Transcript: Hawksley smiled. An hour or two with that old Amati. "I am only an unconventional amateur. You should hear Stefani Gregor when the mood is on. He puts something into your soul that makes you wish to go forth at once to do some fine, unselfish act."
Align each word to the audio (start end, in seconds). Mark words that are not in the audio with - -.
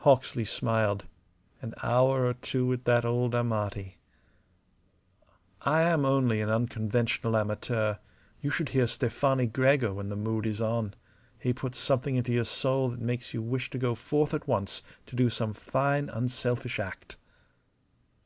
Hawksley 0.00 0.44
smiled. 0.44 1.04
An 1.62 1.72
hour 1.82 2.26
or 2.26 2.34
two 2.34 2.66
with 2.66 2.84
that 2.84 3.06
old 3.06 3.34
Amati. 3.34 3.96
"I 5.62 5.80
am 5.80 6.04
only 6.04 6.42
an 6.42 6.50
unconventional 6.50 7.34
amateur. 7.34 7.96
You 8.42 8.50
should 8.50 8.68
hear 8.68 8.86
Stefani 8.86 9.46
Gregor 9.46 9.94
when 9.94 10.10
the 10.10 10.16
mood 10.16 10.44
is 10.44 10.60
on. 10.60 10.92
He 11.38 11.54
puts 11.54 11.78
something 11.78 12.14
into 12.16 12.34
your 12.34 12.44
soul 12.44 12.90
that 12.90 13.00
makes 13.00 13.32
you 13.32 13.40
wish 13.40 13.70
to 13.70 13.78
go 13.78 13.94
forth 13.94 14.34
at 14.34 14.46
once 14.46 14.82
to 15.06 15.16
do 15.16 15.30
some 15.30 15.54
fine, 15.54 16.10
unselfish 16.10 16.78
act." 16.78 17.16